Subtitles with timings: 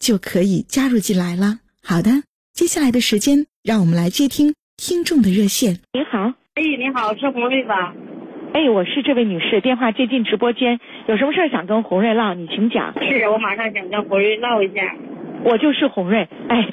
[0.00, 1.60] 就可以加入进来了。
[1.84, 2.10] 好的，
[2.52, 5.78] 接下来的时间，让我们来接听听众的热线。
[5.92, 7.94] 您好，哎，你好，是红瑞吧？
[8.52, 12.92] 哎，我是这位女士，电话接进直播间，有什么事儿想跟红瑞唠，你请讲。
[12.98, 14.96] 是我马上想跟红瑞唠一下。
[15.42, 16.66] 我就是红瑞，哎，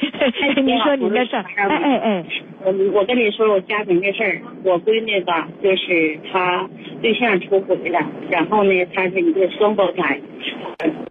[0.62, 2.26] 您 说您的事儿，哎哎哎，
[2.66, 6.68] 我我跟你说我家庭的事儿，我闺女吧，就是她
[7.02, 10.20] 对象出轨了，然后呢，她是一个双胞胎，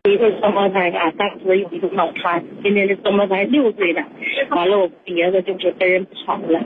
[0.05, 4.05] 一个双胞胎啊，当时有一个脑瘫，今年这双胞胎六岁了，
[4.51, 6.61] 完了我别的就是跟人跑了，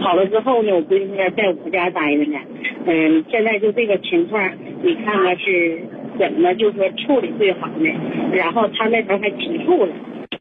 [0.00, 2.38] 跑了之后呢，我闺女在我家待着呢，
[2.86, 4.48] 嗯，现在就这个情况，
[4.82, 5.80] 你看看是
[6.18, 7.90] 怎么就说处理最好呢？
[8.32, 9.92] 然后他那头还起诉了。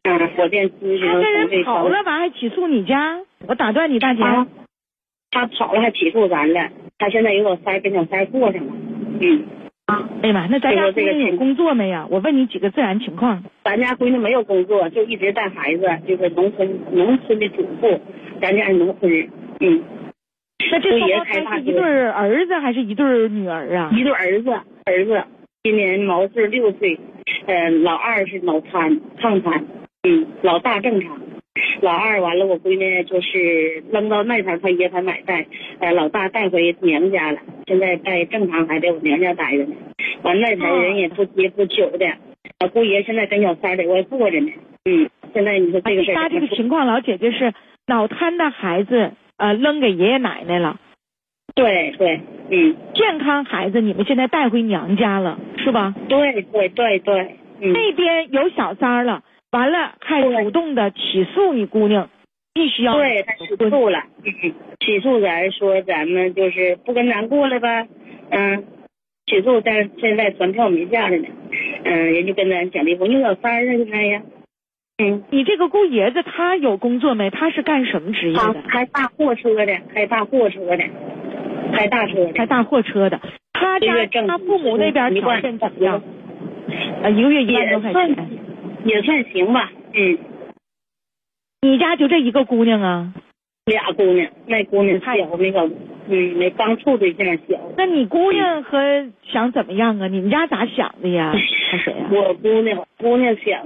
[0.07, 3.19] 嗯，火电咨询他跟人跑了，完还起诉你家？
[3.47, 4.21] 我打断你，大姐。
[5.31, 8.73] 他跑了还起诉咱了，他现在有老三跟小三过上了。
[9.19, 9.43] 嗯。
[9.87, 10.07] 啊。
[10.21, 12.05] 哎呀妈，那咱家闺女有工作没呀？
[12.11, 13.43] 我问你几个自然情况。
[13.63, 17.99] 咱家闺女没有工作，就一直带孩子，就是农村农村的主妇。
[18.39, 19.27] 咱家是农村人。
[19.59, 19.83] 嗯。
[20.71, 23.91] 那这双胞胎是一对儿子还是一对女儿啊？
[23.91, 24.51] 一对儿子，
[24.85, 25.23] 儿子
[25.63, 26.99] 今年毛岁六岁，
[27.47, 29.65] 嗯，老二是脑瘫，抗瘫。
[30.07, 31.19] 嗯，老大正常，
[31.81, 35.43] 老二完了，我闺女就是扔到那头，他爷他奶带，
[35.79, 39.75] 呃，老大带回娘家了，现在在正常还在我娘家待着呢。
[40.21, 42.05] 完那头人也不接不求的，
[42.59, 44.51] 我姑爷现在跟小三在外坐着呢。
[44.85, 47.51] 嗯，现在你说这个事他这个情况，老姐姐是
[47.87, 50.79] 脑瘫的孩子，呃，扔给爷爷奶奶了。
[51.55, 52.21] 对对，
[52.51, 55.95] 嗯，健康孩子你们现在带回娘家了，是吧？
[56.07, 59.23] 对对对对，那边有小三了。
[59.55, 62.09] 完了，还主动的起诉你姑娘，
[62.53, 64.03] 必须要对他起诉了，
[64.81, 67.87] 起诉咱说咱们就是不跟咱过了呗，
[68.31, 68.65] 嗯，
[69.25, 71.27] 起诉但现在传票没下来呢，
[71.85, 74.21] 嗯，人就跟咱讲离婚，你老三儿啊，开呀，
[74.97, 77.29] 嗯，你这个姑爷子他有工作没？
[77.29, 78.55] 他是干什么职业的？
[78.67, 80.83] 开大货车的，开大货车的，
[81.71, 83.21] 开大车，开大货车的。
[83.53, 86.03] 他家他父母那边条件怎么样？
[87.03, 88.15] 啊，一个月一万多块钱。
[88.85, 90.17] 也算行吧，嗯。
[91.61, 93.13] 你家就这一个姑娘啊？
[93.65, 95.67] 俩姑娘，那姑娘小，那个，
[96.07, 97.59] 嗯，那刚处对象小。
[97.77, 100.07] 那你姑娘和想怎么样啊？
[100.07, 101.33] 你们家咋想的呀？
[101.69, 102.09] 是谁呀？
[102.11, 103.61] 我姑娘，姑娘想，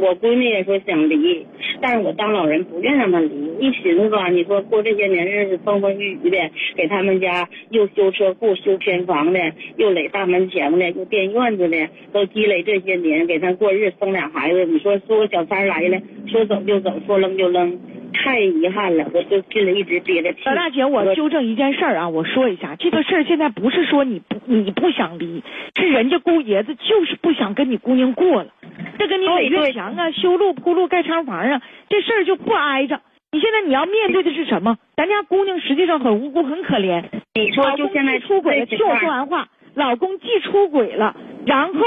[0.00, 1.46] 我闺女也说想离，
[1.80, 3.30] 但是我当老人不愿让她离。
[3.60, 6.38] 一寻思吧，你说过这些年日子风风雨雨的，
[6.76, 9.38] 给他们家又修车库、修偏房的，
[9.76, 14.64] 又垒大门墙的，又垫院子的，都积累这些年，给他过日生俩孩子。
[14.66, 17.78] 你说说小三来了，说走就走，说扔就扔。
[18.12, 20.40] 太遗憾了，我就心里一直憋着气。
[20.44, 25.42] 老大姐，我纠正一件事儿啊，我说一下，这个事儿现在不是说你不你不想离，
[25.76, 28.50] 是人家姑爷子就是不想跟你姑娘过了。
[28.98, 33.00] 这跟你垒院墙啊、修路铺路、盖厂房啊，这事儿就不挨着。
[33.32, 34.76] 你现在你要面对的是什么？
[34.96, 37.04] 咱家姑娘实际上很无辜、很可怜。
[37.34, 39.48] 你说就现在出轨了，听我说完话。
[39.74, 41.14] 老公既出轨了，
[41.46, 41.80] 然后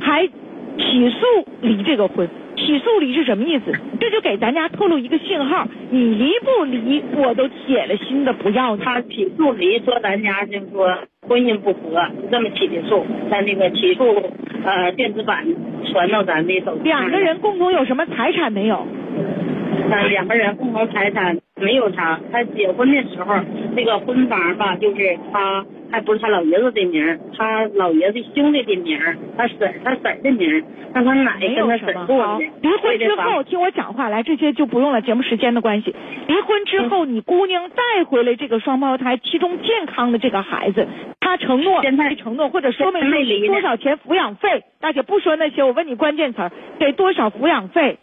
[0.00, 2.28] 还起诉离这个婚。
[2.60, 3.72] 起诉离是什么意思？
[3.98, 10.96] 这就给咱家透露一个信号，你离不离，我都铁了心的不要他起诉离，说咱家就说
[11.26, 14.04] 婚姻不和，这么起的诉，在那个起诉
[14.64, 15.44] 呃电子版
[15.90, 18.86] 传到咱的手机两个人共同有什么财产没有？
[19.90, 22.18] 呃，两个人共同财产没有啥。
[22.32, 23.34] 他结婚的时候
[23.76, 25.64] 那个婚房吧，就是他。
[25.92, 28.96] 还不是他老爷子的名，他老爷子兄弟的名，
[29.36, 30.64] 他婶他婶的名，
[30.94, 32.44] 让他奶跟他婶过的。
[32.60, 35.92] 离婚之后，听我讲话来，这些就不用了，节目时间的关系。
[36.28, 40.86] 离婚之后，你姑娘带回来这个双胞胎，其中健康的这个孩子，
[41.18, 44.62] 他承诺，现在承诺或者说没说多少钱抚养费？
[44.80, 47.98] 大姐不说那些，我问你关键词儿，给多少抚养费？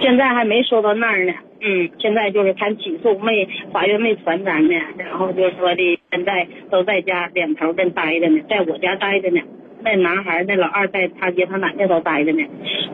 [0.00, 1.34] 现在还没说到那儿呢，
[1.64, 9.40] 嗯，现在就是谈起诉，没法院没传咱呢，然后就说的现在都在家两头跟待着呢，在我家待着呢。
[9.84, 12.44] 那男孩那老二在他爹他奶奶都待着呢。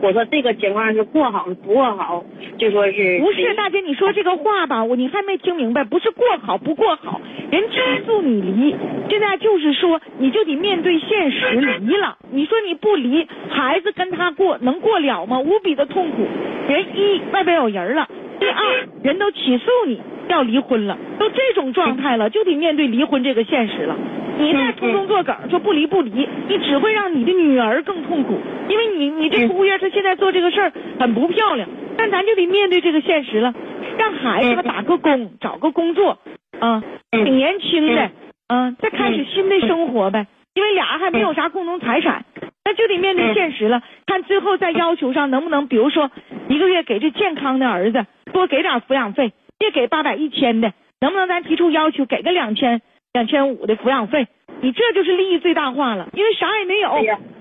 [0.01, 2.23] 我说这个情况是过好不过好，
[2.57, 7.75] 就说是不是大姐你说这个话吧，我你还没听明白，不是过好不过好，人起
[8.05, 8.75] 诉你离，
[9.07, 12.17] 现在就是说你就得面对现实离了。
[12.31, 15.39] 你说你不离，孩子跟他过能过了吗？
[15.39, 16.27] 无比的痛苦。
[16.67, 18.07] 人一外边有人了，
[18.39, 23.95] 第二人都起诉你要离婚了，都这种状态了，就得面对离婚这个现实了。
[24.39, 28.39] 你再从中作梗说不离不离，你只会让你的女儿更痛苦，
[28.69, 33.53] 因为你你这姑爷他现在做这个事儿很不漂亮，但咱就得面对这个现实了，
[33.97, 36.17] 让孩子们打个工，找个工作，
[36.59, 36.81] 啊，
[37.11, 38.11] 挺年轻的，
[38.47, 42.23] 嗯，再开始新的生活呗，因为俩人还没有啥共同财产，
[42.63, 46.09] 那就得面对现实了，看最后在要求上能不能，比如说
[46.47, 52.81] 一个月给这健康的儿子多给点抚养费，别给八百一千的，能不能咱提出要求给个两千？
[53.11, 54.27] 两千五的抚养费，
[54.61, 56.95] 你这就是利益最大化了，因为啥也没有，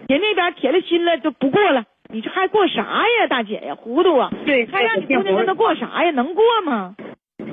[0.08, 4.32] 人那边铁了心了就不过了，你这还过啥呀，大姐呀，糊涂啊！
[4.46, 6.11] 对，还让你姑娘跟他过啥呀？
[6.12, 6.96] 能过吗？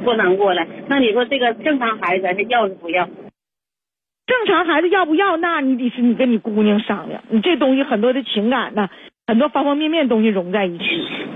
[0.05, 0.65] 不能过了。
[0.87, 3.05] 那你说这个正常孩子咱是要是不要？
[3.05, 5.35] 正常孩子要不要？
[5.35, 8.89] 那你得是你跟你姑娘商量，你这东西很多的情感呐，
[9.27, 10.85] 很多方方面面东西融在一起，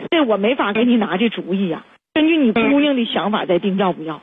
[0.10, 1.86] 这我没法给你拿这主意呀。
[2.14, 4.22] 根据你姑娘的想法再定要不要。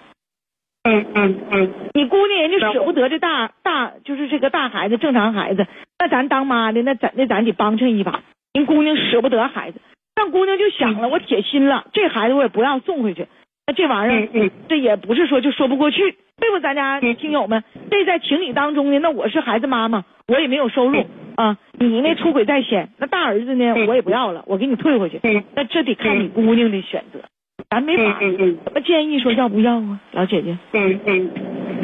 [0.82, 5.66] 嗯嗯嗯，你姑娘人家舍不得这大大，就是这个大孩子，正常孩子，
[5.98, 8.22] 那咱当妈的那咱那，咱得帮衬一把。
[8.52, 9.80] 人姑娘舍不得孩子，
[10.14, 13.26] 但姑娘就想了，我铁心了，这孩子我也不让送回去。
[13.66, 16.60] 那这玩意儿，这也不是说就说不过去，对不？
[16.60, 19.00] 咱家听友们，这在情理当中呢。
[19.00, 21.04] 那我是孩子妈妈，我也没有收入
[21.34, 21.58] 啊。
[21.78, 25.20] 你那出轨在先，那大儿子呢，我也不要了，我给你退回去。
[25.54, 27.20] 那这得看你姑娘的选择。
[27.68, 28.20] 咱没法，
[28.64, 30.56] 怎么建议说要不要啊，老姐姐？
[30.72, 31.30] 嗯嗯，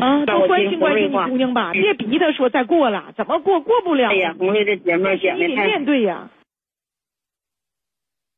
[0.01, 4.09] 啊，多关心关心你姑娘吧，别逼她说再过了，怎么过过不了？
[4.09, 5.47] 哎呀，红丽这节目讲的太……
[5.49, 6.31] 你得面对呀，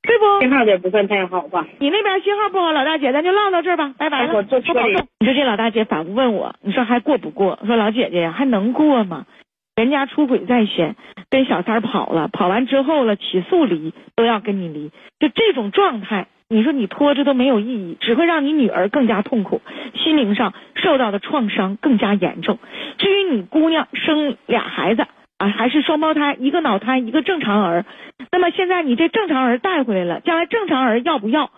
[0.02, 0.40] 对不？
[0.40, 1.66] 信号也不算太好吧？
[1.78, 4.34] 你那边信号不好，老大姐，咱就唠到这儿吧，拜拜了。
[4.34, 4.98] 我坐车里。
[5.20, 7.58] 你说这老大姐反复问我，你说还过不过？
[7.66, 9.26] 说老姐姐呀，还能过吗？
[9.76, 10.94] 人家出轨在先，
[11.30, 16.28] 跟小三跑了，跑完之后了，起诉离都要跟你离，就这种状态。
[16.48, 19.62] 你说你拖着都没有意义，只会让你女儿更加痛苦，
[19.94, 22.58] 心灵上受到的创伤更加严重。
[22.98, 25.06] 至于你姑娘生俩孩子
[25.38, 27.84] 啊，还是双胞胎，一个脑瘫，一个正常儿，
[28.30, 31.50] 那么现在你这正常儿带回来了，将来正常儿要不要？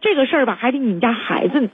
[0.00, 1.70] 这个事儿吧，还得你们家孩子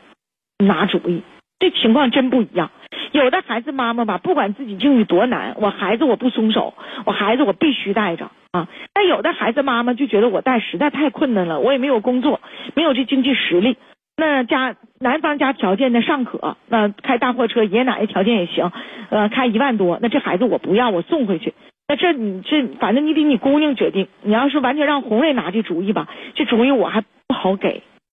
[0.58, 1.22] 拿主意。
[1.58, 2.70] 这情况真不一样。
[3.12, 6.74] 有的孩子妈妈吧，不管自己境遇多难，我孩子我不松手，
[7.04, 8.68] 我孩子我必须带着啊。
[8.94, 12.40] 但有的孩子妈妈就觉得我带实在太困难了，我也没有工作，
[12.74, 13.76] 没有这经济实力。
[14.16, 18.70] 那家男方家条件呢尚可，那开大货车，爷爷奶奶条件也行，
[19.08, 21.54] 呃，开一万多，那这孩子我不要，我送回去。
[21.88, 24.06] 那这你这反正你得你姑娘决定。
[24.22, 27.82] 你要是完全让红瑞拿这主意吧，这主意我还不好给。